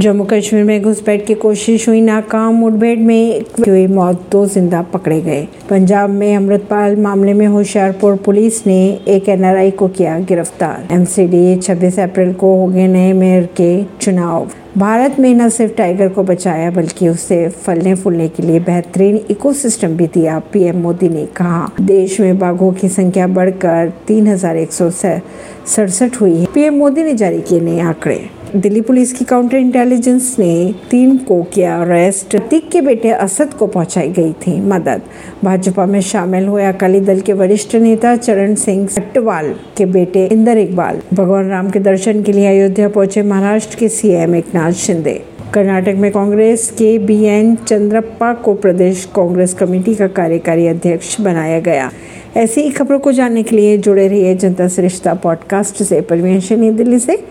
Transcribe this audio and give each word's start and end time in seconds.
जम्मू 0.00 0.24
कश्मीर 0.24 0.64
में 0.64 0.82
घुसपैठ 0.82 1.24
की 1.26 1.34
कोशिश 1.34 1.88
हुई, 1.88 2.00
नाकाम 2.00 2.54
मुठभेड़ 2.54 2.98
में 2.98 3.40
हुई 3.60 3.86
मौत, 3.86 4.20
दो 4.32 4.44
ज़िंदा 4.46 4.82
पकड़े 4.92 5.20
गए। 5.20 5.46
पंजाब 5.70 6.10
में 6.10 6.36
अमृतपाल 6.36 6.96
मामले 6.96 7.32
में 7.34 7.46
होशियारपुर 7.46 8.16
पुलिस 8.16 8.66
ने 8.66 8.78
एक 9.08 9.28
एनआरआई 9.28 9.70
को 9.70 9.88
किया 9.88 10.18
गिरफ़्तार। 10.20 10.94
एमसीडी 10.94 11.56
26 11.56 11.98
अप्रैल 11.98 12.32
को 12.34 12.54
हो 12.56 12.66
गए 12.68 12.86
नए 12.86 13.12
मेयर 13.12 13.48
के 13.56 13.82
चुनाव। 14.00 14.48
भारत 14.78 15.18
में 15.20 15.34
न 15.34 15.48
सिर्फ़ 15.48 15.74
टाइगर 15.74 16.08
को 16.08 16.22
बचाया, 16.22 16.70
बल्कि 16.70 17.08
उसे 17.08 17.48
फलने 17.48 17.94
फूलने 17.94 18.28
के 18.28 18.42
लिए 18.42 18.60
बेहतरीन 18.60 19.20
इकोसिस्टम 19.30 19.96
भी 19.96 20.06
दिया, 20.06 20.38
पीएम 20.52 20.80
मोदी 20.82 21.08
ने 21.08 21.26
कहा। 21.36 21.68
देश 21.80 22.20
में 22.20 22.38
बाघों 22.38 22.72
की 22.72 22.88
संख्या 22.90 23.26
बढ़कर 23.28 23.92
तीन 24.08 24.26
हज़ार 24.28 24.56
एक 24.56 24.72
सौ, 24.72 24.90
सड़सठ 24.90 26.20
हुई 26.20 26.34
है। 26.34 26.46
पीएम 26.54 26.74
मोदी 26.74 27.02
ने 27.02 27.14
जारी 27.14 27.40
किए 27.40 27.60
नए 27.60 27.80
आंकड़े। 27.80 28.37
दिल्ली 28.56 28.80
पुलिस 28.80 29.12
की 29.12 29.24
काउंटर 29.24 29.56
इंटेलिजेंस 29.56 30.36
ने 30.38 30.74
तीन 30.90 31.16
को 31.16 31.42
किया 31.42 31.82
अरेस्ट 31.82 32.30
प्रतीक 32.30 32.70
के 32.70 32.80
बेटे 32.80 33.10
असद 33.10 33.54
को 33.54 33.66
पहुंचाई 33.66 34.08
गई 34.08 34.32
थी 34.32 34.60
मदद। 34.60 35.02
भाजपा 35.44 35.86
में 35.86 36.00
शामिल 36.00 36.46
हुए 36.46 36.64
अकाली 36.64 37.00
दल 37.00 37.20
के 37.20 37.32
वरिष्ठ 37.32 37.76
नेता 37.76 38.16
चरण 38.16 38.54
सिंह 38.54 38.86
सट्टवाल 38.86 39.54
के 39.76 39.84
बेटे 39.84 40.26
इंदर 40.26 40.58
इकबाल। 40.58 41.00
भगवान 41.14 41.48
राम 41.48 41.70
के 41.70 41.78
दर्शन 41.78 42.22
के 42.22 42.32
लिए 42.32 42.46
अयोध्या 42.46 42.88
पहुँचे 42.88 43.22
महाराष्ट्र 43.22 43.76
के 43.76 43.88
सीएम 43.88 44.34
एक 44.34 44.72
शिंदे। 44.74 45.22
कर्नाटक 45.54 45.94
में 45.96 46.12
कांग्रेस 46.12 46.70
के 46.70 46.98
बी 46.98 47.24
एन 47.24 47.54
चंद्रप्पा 47.54 48.32
को 48.32 48.54
प्रदेश 48.54 49.08
कांग्रेस 49.14 49.54
कमेटी 49.54 49.94
का 49.94 50.06
कार्यकारी 50.06 50.66
अध्यक्ष 50.66 51.20
बनाया 51.20 51.60
गया। 51.60 51.90
ऐसी 52.36 52.60
ही 52.60 52.70
खबरों 52.70 52.98
को 52.98 53.12
जानने 53.12 53.42
के 53.42 53.56
लिए 53.56 53.78
जुड़े 53.78 54.08
रहिए 54.08 54.34
जनता 54.34 54.68
सरिश्ता 54.68 55.14
पॉडकास्ट 55.14 55.82
से। 55.82 56.00
परवीन 56.00 56.76
दिल्ली 56.76 56.98
से। 56.98 57.24